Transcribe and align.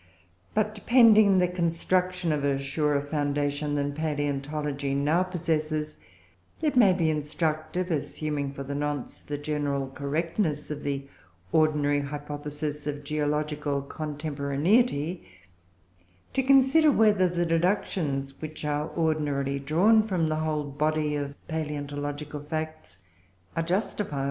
But, 0.55 0.79
pending 0.87 1.37
the 1.37 1.47
construction 1.47 2.31
of 2.31 2.43
a 2.43 2.57
surer 2.57 3.03
foundation 3.03 3.75
than 3.75 3.93
palaeontology 3.93 4.95
now 4.95 5.21
possesses, 5.21 5.97
it 6.59 6.75
may 6.75 6.91
be 6.91 7.11
instructive, 7.11 7.91
assuming 7.91 8.51
for 8.53 8.63
the 8.63 8.73
nonce 8.73 9.21
the 9.21 9.37
general 9.37 9.87
correctness 9.91 10.71
of 10.71 10.81
the 10.81 11.07
ordinary 11.51 11.99
hypothesis 11.99 12.87
of 12.87 13.03
geological 13.03 13.83
contemporaneity, 13.83 15.23
to 16.33 16.41
consider 16.41 16.91
whether 16.91 17.27
the 17.29 17.45
deductions 17.45 18.33
which 18.41 18.65
are 18.65 18.89
ordinarily 18.97 19.59
drawn 19.59 20.07
from 20.07 20.25
the 20.25 20.37
whole 20.37 20.63
body 20.63 21.15
of 21.15 21.35
palaeontological 21.47 22.43
facts 22.49 23.03
are 23.55 23.61
justifiable. 23.61 24.19